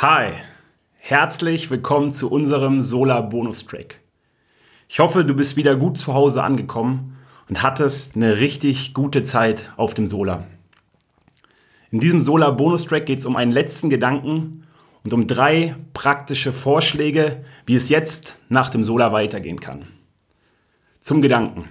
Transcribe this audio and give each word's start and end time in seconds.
Hi, 0.00 0.30
herzlich 1.00 1.72
willkommen 1.72 2.12
zu 2.12 2.30
unserem 2.30 2.82
Solar 2.82 3.28
Bonus 3.28 3.66
Track. 3.66 3.98
Ich 4.88 5.00
hoffe, 5.00 5.24
du 5.24 5.34
bist 5.34 5.56
wieder 5.56 5.74
gut 5.74 5.98
zu 5.98 6.14
Hause 6.14 6.44
angekommen 6.44 7.16
und 7.48 7.64
hattest 7.64 8.14
eine 8.14 8.38
richtig 8.38 8.94
gute 8.94 9.24
Zeit 9.24 9.72
auf 9.76 9.94
dem 9.94 10.06
Solar. 10.06 10.46
In 11.90 11.98
diesem 11.98 12.20
Solar 12.20 12.56
Bonus 12.56 12.84
Track 12.84 13.06
geht 13.06 13.18
es 13.18 13.26
um 13.26 13.34
einen 13.34 13.50
letzten 13.50 13.90
Gedanken 13.90 14.62
und 15.02 15.12
um 15.12 15.26
drei 15.26 15.74
praktische 15.94 16.52
Vorschläge, 16.52 17.42
wie 17.66 17.74
es 17.74 17.88
jetzt 17.88 18.36
nach 18.48 18.68
dem 18.68 18.84
Solar 18.84 19.12
weitergehen 19.12 19.58
kann. 19.58 19.88
Zum 21.00 21.22
Gedanken. 21.22 21.64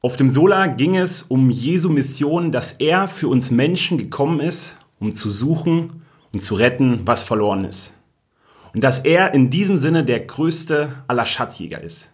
Auf 0.00 0.16
dem 0.16 0.30
Solar 0.30 0.66
ging 0.66 0.96
es 0.96 1.22
um 1.22 1.48
Jesu 1.50 1.90
Mission, 1.90 2.50
dass 2.50 2.72
er 2.72 3.06
für 3.06 3.28
uns 3.28 3.52
Menschen 3.52 3.98
gekommen 3.98 4.40
ist, 4.40 4.81
um 5.02 5.14
zu 5.14 5.30
suchen 5.30 6.04
und 6.32 6.42
zu 6.42 6.54
retten, 6.54 7.00
was 7.04 7.24
verloren 7.24 7.64
ist. 7.64 7.94
Und 8.72 8.84
dass 8.84 9.00
er 9.00 9.34
in 9.34 9.50
diesem 9.50 9.76
Sinne 9.76 10.04
der 10.04 10.20
größte 10.20 10.94
aller 11.08 11.26
Schatzjäger 11.26 11.82
ist. 11.82 12.12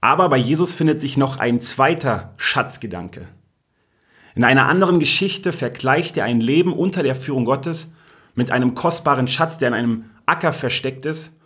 Aber 0.00 0.28
bei 0.28 0.38
Jesus 0.38 0.72
findet 0.72 1.00
sich 1.00 1.16
noch 1.16 1.38
ein 1.38 1.60
zweiter 1.60 2.32
Schatzgedanke. 2.38 3.26
In 4.34 4.44
einer 4.44 4.66
anderen 4.66 5.00
Geschichte 5.00 5.52
vergleicht 5.52 6.16
er 6.16 6.24
ein 6.24 6.40
Leben 6.40 6.72
unter 6.72 7.02
der 7.02 7.16
Führung 7.16 7.44
Gottes 7.44 7.92
mit 8.34 8.52
einem 8.52 8.74
kostbaren 8.74 9.26
Schatz, 9.26 9.58
der 9.58 9.68
in 9.68 9.74
einem 9.74 10.04
Acker 10.24 10.52
versteckt 10.52 11.04
ist. 11.04 11.36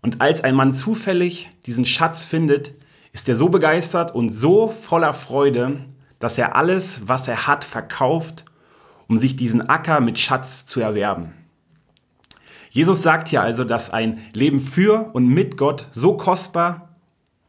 Und 0.00 0.20
als 0.20 0.44
ein 0.44 0.54
Mann 0.54 0.72
zufällig 0.72 1.50
diesen 1.66 1.84
Schatz 1.84 2.24
findet, 2.24 2.74
ist 3.12 3.28
er 3.28 3.34
so 3.34 3.48
begeistert 3.48 4.14
und 4.14 4.30
so 4.30 4.68
voller 4.68 5.12
Freude, 5.12 5.84
dass 6.20 6.38
er 6.38 6.54
alles, 6.54 7.00
was 7.08 7.26
er 7.26 7.48
hat, 7.48 7.64
verkauft 7.64 8.44
um 9.08 9.16
sich 9.16 9.36
diesen 9.36 9.68
Acker 9.68 10.00
mit 10.00 10.18
Schatz 10.18 10.66
zu 10.66 10.80
erwerben. 10.80 11.32
Jesus 12.70 13.02
sagt 13.02 13.28
hier 13.28 13.42
also, 13.42 13.64
dass 13.64 13.90
ein 13.90 14.18
Leben 14.34 14.60
für 14.60 15.10
und 15.14 15.26
mit 15.26 15.56
Gott 15.56 15.88
so 15.90 16.16
kostbar 16.16 16.96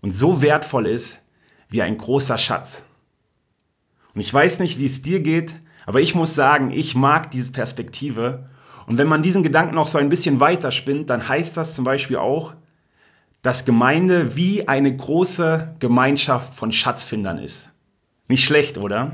und 0.01 0.11
so 0.11 0.41
wertvoll 0.41 0.87
ist 0.87 1.21
wie 1.67 1.81
ein 1.81 1.97
großer 1.97 2.37
Schatz. 2.37 2.85
Und 4.15 4.21
ich 4.21 4.33
weiß 4.33 4.59
nicht, 4.59 4.79
wie 4.79 4.85
es 4.85 5.01
dir 5.01 5.19
geht, 5.19 5.53
aber 5.85 6.01
ich 6.01 6.15
muss 6.15 6.35
sagen, 6.35 6.71
ich 6.71 6.95
mag 6.95 7.31
diese 7.31 7.51
Perspektive. 7.51 8.49
Und 8.87 8.97
wenn 8.97 9.07
man 9.07 9.21
diesen 9.21 9.43
Gedanken 9.43 9.75
noch 9.75 9.87
so 9.87 9.97
ein 9.97 10.09
bisschen 10.09 10.39
weiter 10.39 10.71
spinnt, 10.71 11.09
dann 11.09 11.27
heißt 11.27 11.57
das 11.57 11.75
zum 11.75 11.83
Beispiel 11.83 12.17
auch, 12.17 12.53
dass 13.41 13.65
Gemeinde 13.65 14.35
wie 14.35 14.67
eine 14.67 14.95
große 14.95 15.75
Gemeinschaft 15.79 16.53
von 16.53 16.71
Schatzfindern 16.71 17.37
ist. 17.37 17.69
Nicht 18.27 18.43
schlecht, 18.43 18.77
oder? 18.77 19.13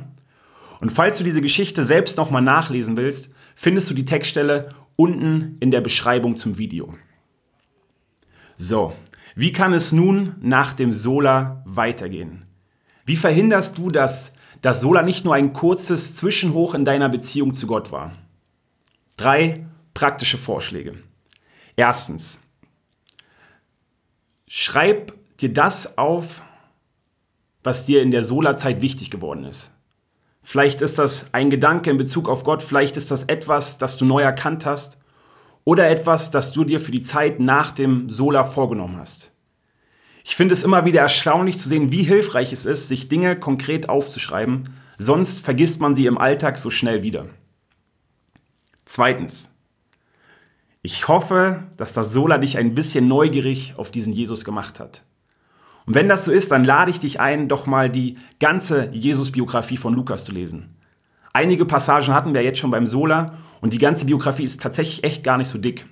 Und 0.79 0.91
falls 0.91 1.17
du 1.17 1.23
diese 1.23 1.41
Geschichte 1.41 1.83
selbst 1.83 2.17
nochmal 2.17 2.41
nachlesen 2.41 2.97
willst, 2.97 3.29
findest 3.55 3.89
du 3.89 3.93
die 3.93 4.05
Textstelle 4.05 4.73
unten 4.95 5.57
in 5.59 5.71
der 5.71 5.81
Beschreibung 5.81 6.37
zum 6.37 6.57
Video. 6.57 6.95
So, 8.57 8.93
wie 9.35 9.51
kann 9.51 9.73
es 9.73 9.91
nun 9.91 10.35
nach 10.41 10.73
dem 10.73 10.93
Sola 10.93 11.61
weitergehen? 11.65 12.45
Wie 13.05 13.17
verhinderst 13.17 13.77
du, 13.77 13.89
dass 13.89 14.33
das 14.61 14.81
Sola 14.81 15.03
nicht 15.03 15.25
nur 15.25 15.35
ein 15.35 15.53
kurzes 15.53 16.15
Zwischenhoch 16.15 16.73
in 16.73 16.85
deiner 16.85 17.09
Beziehung 17.09 17.53
zu 17.53 17.67
Gott 17.67 17.91
war? 17.91 18.11
Drei 19.17 19.65
praktische 19.93 20.37
Vorschläge. 20.37 20.95
Erstens, 21.75 22.39
schreib 24.47 25.13
dir 25.39 25.51
das 25.51 25.97
auf, 25.97 26.41
was 27.63 27.85
dir 27.85 28.01
in 28.01 28.11
der 28.11 28.23
Sola-Zeit 28.23 28.81
wichtig 28.81 29.11
geworden 29.11 29.43
ist. 29.43 29.71
Vielleicht 30.47 30.83
ist 30.83 30.99
das 30.99 31.33
ein 31.33 31.49
Gedanke 31.49 31.89
in 31.89 31.97
Bezug 31.97 32.29
auf 32.29 32.43
Gott, 32.43 32.61
vielleicht 32.61 32.97
ist 32.97 33.09
das 33.09 33.23
etwas, 33.23 33.79
das 33.79 33.97
du 33.97 34.05
neu 34.05 34.21
erkannt 34.21 34.63
hast 34.63 34.99
oder 35.63 35.89
etwas, 35.89 36.29
das 36.29 36.51
du 36.51 36.63
dir 36.63 36.79
für 36.79 36.91
die 36.91 37.01
Zeit 37.01 37.39
nach 37.39 37.71
dem 37.71 38.11
Sola 38.11 38.43
vorgenommen 38.43 38.97
hast. 38.97 39.31
Ich 40.23 40.35
finde 40.35 40.53
es 40.53 40.63
immer 40.63 40.85
wieder 40.85 41.01
erstaunlich 41.01 41.57
zu 41.57 41.67
sehen, 41.67 41.91
wie 41.91 42.03
hilfreich 42.03 42.53
es 42.53 42.65
ist, 42.65 42.89
sich 42.89 43.09
Dinge 43.09 43.35
konkret 43.39 43.89
aufzuschreiben, 43.89 44.69
sonst 44.99 45.43
vergisst 45.43 45.81
man 45.81 45.95
sie 45.95 46.05
im 46.05 46.19
Alltag 46.19 46.59
so 46.59 46.69
schnell 46.69 47.01
wieder. 47.01 47.25
Zweitens. 48.85 49.51
Ich 50.83 51.07
hoffe, 51.07 51.63
dass 51.75 51.91
das 51.91 52.13
Sola 52.13 52.37
dich 52.37 52.59
ein 52.59 52.75
bisschen 52.75 53.07
neugierig 53.07 53.73
auf 53.77 53.89
diesen 53.89 54.13
Jesus 54.13 54.45
gemacht 54.45 54.79
hat. 54.79 55.05
Und 55.85 55.93
wenn 55.93 56.09
das 56.09 56.25
so 56.25 56.31
ist, 56.31 56.51
dann 56.51 56.63
lade 56.63 56.91
ich 56.91 56.99
dich 56.99 57.19
ein, 57.19 57.47
doch 57.47 57.67
mal 57.67 57.89
die 57.89 58.17
ganze 58.39 58.89
Jesus-Biografie 58.91 59.77
von 59.77 59.93
Lukas 59.93 60.25
zu 60.25 60.31
lesen. 60.31 60.75
Einige 61.33 61.65
Passagen 61.65 62.13
hatten 62.13 62.33
wir 62.33 62.43
jetzt 62.43 62.59
schon 62.59 62.71
beim 62.71 62.87
Sola 62.87 63.37
und 63.61 63.73
die 63.73 63.77
ganze 63.77 64.05
Biografie 64.05 64.43
ist 64.43 64.61
tatsächlich 64.61 65.03
echt 65.03 65.23
gar 65.23 65.37
nicht 65.37 65.49
so 65.49 65.57
dick. 65.57 65.85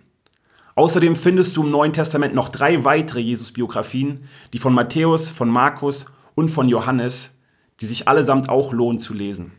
Außerdem 0.76 1.16
findest 1.16 1.56
du 1.56 1.64
im 1.64 1.70
Neuen 1.70 1.94
Testament 1.94 2.34
noch 2.34 2.50
drei 2.50 2.84
weitere 2.84 3.20
Jesus-Biografien, 3.20 4.22
die 4.54 4.58
von 4.58 4.74
Matthäus, 4.74 5.30
von 5.30 5.50
Markus 5.50 6.08
und 6.34 6.50
von 6.50 6.68
Johannes, 6.68 7.38
die 7.80 7.86
sich 7.86 8.08
allesamt 8.08 8.50
auch 8.50 8.74
lohnen 8.74 8.98
zu 8.98 9.14
lesen. 9.14 9.52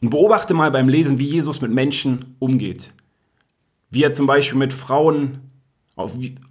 Und 0.00 0.10
beobachte 0.10 0.54
mal 0.54 0.70
beim 0.70 0.88
Lesen, 0.88 1.18
wie 1.18 1.26
Jesus 1.26 1.60
mit 1.60 1.72
Menschen 1.72 2.36
umgeht. 2.38 2.92
Wie 3.90 4.04
er 4.04 4.12
zum 4.12 4.26
Beispiel 4.26 4.58
mit 4.58 4.72
Frauen 4.72 5.40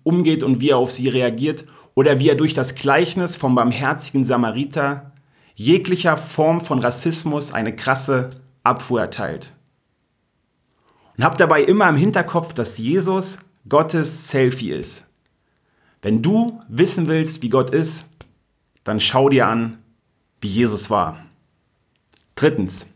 umgeht 0.03 0.43
und 0.43 0.59
wie 0.59 0.69
er 0.69 0.77
auf 0.77 0.91
sie 0.91 1.07
reagiert 1.07 1.65
oder 1.97 2.19
wie 2.19 2.29
er 2.29 2.35
durch 2.35 2.53
das 2.53 2.75
Gleichnis 2.75 3.35
vom 3.37 3.55
barmherzigen 3.55 4.23
Samariter 4.23 5.13
jeglicher 5.55 6.15
Form 6.15 6.61
von 6.61 6.77
Rassismus 6.77 7.51
eine 7.51 7.75
krasse 7.75 8.29
Abfuhr 8.63 9.01
erteilt. 9.01 9.51
Und 11.17 11.23
hab 11.23 11.39
dabei 11.39 11.63
immer 11.63 11.89
im 11.89 11.95
Hinterkopf, 11.95 12.53
dass 12.53 12.77
Jesus 12.77 13.39
Gottes 13.67 14.29
Selfie 14.29 14.73
ist. 14.73 15.07
Wenn 16.03 16.21
du 16.21 16.61
wissen 16.67 17.07
willst, 17.07 17.41
wie 17.41 17.49
Gott 17.49 17.71
ist, 17.71 18.05
dann 18.83 18.99
schau 18.99 19.29
dir 19.29 19.47
an, 19.47 19.79
wie 20.39 20.49
Jesus 20.49 20.91
war. 20.91 21.25
Drittens, 22.35 22.89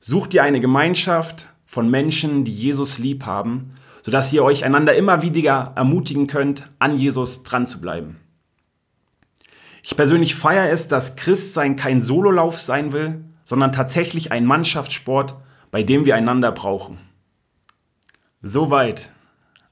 such 0.00 0.26
dir 0.26 0.42
eine 0.42 0.58
Gemeinschaft 0.58 1.46
von 1.64 1.88
Menschen, 1.88 2.42
die 2.42 2.52
Jesus 2.52 2.98
lieb 2.98 3.24
haben 3.24 3.76
sodass 4.02 4.32
ihr 4.32 4.44
euch 4.44 4.64
einander 4.64 4.94
immer 4.94 5.22
wieder 5.22 5.72
ermutigen 5.76 6.26
könnt, 6.26 6.68
an 6.78 6.98
Jesus 6.98 7.42
dran 7.42 7.66
zu 7.66 7.80
bleiben. 7.80 8.20
Ich 9.82 9.96
persönlich 9.96 10.34
feiere 10.34 10.70
es, 10.70 10.86
dass 10.88 11.16
Christsein 11.16 11.76
kein 11.76 12.00
Sololauf 12.00 12.60
sein 12.60 12.92
will, 12.92 13.24
sondern 13.44 13.72
tatsächlich 13.72 14.30
ein 14.30 14.44
Mannschaftssport, 14.44 15.36
bei 15.70 15.82
dem 15.82 16.04
wir 16.04 16.14
einander 16.14 16.52
brauchen. 16.52 16.98
Soweit. 18.40 19.10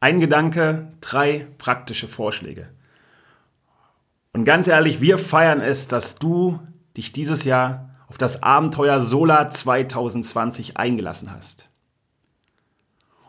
Ein 0.02 0.18
Gedanke, 0.18 0.92
drei 1.02 1.46
praktische 1.58 2.08
Vorschläge. 2.08 2.70
Und 4.32 4.44
ganz 4.44 4.66
ehrlich, 4.66 5.00
wir 5.00 5.18
feiern 5.18 5.60
es, 5.60 5.88
dass 5.88 6.16
du 6.16 6.58
dich 6.96 7.12
dieses 7.12 7.44
Jahr 7.44 7.90
auf 8.06 8.16
das 8.16 8.42
Abenteuer 8.42 9.00
Solar 9.00 9.50
2020 9.50 10.78
eingelassen 10.78 11.32
hast. 11.32 11.69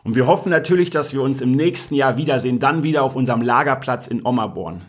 Und 0.04 0.16
wir 0.16 0.26
hoffen 0.26 0.50
natürlich, 0.50 0.90
dass 0.90 1.14
wir 1.14 1.22
uns 1.22 1.40
im 1.40 1.52
nächsten 1.52 1.94
Jahr 1.94 2.16
wiedersehen, 2.16 2.58
dann 2.58 2.82
wieder 2.82 3.02
auf 3.02 3.14
unserem 3.14 3.42
Lagerplatz 3.42 4.08
in 4.08 4.24
Ommerborn. 4.24 4.82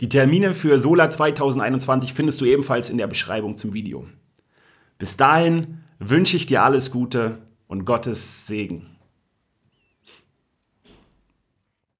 Die 0.00 0.08
Termine 0.08 0.54
für 0.54 0.78
Sola 0.78 1.10
2021 1.10 2.14
findest 2.14 2.40
du 2.40 2.44
ebenfalls 2.44 2.90
in 2.90 2.98
der 2.98 3.08
Beschreibung 3.08 3.56
zum 3.56 3.72
Video. 3.72 4.06
Bis 4.98 5.16
dahin 5.16 5.78
wünsche 5.98 6.36
ich 6.36 6.46
dir 6.46 6.62
alles 6.62 6.92
Gute 6.92 7.38
und 7.66 7.84
Gottes 7.84 8.46
Segen. 8.46 8.89